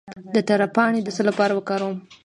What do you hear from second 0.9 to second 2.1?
د څه لپاره وکاروم؟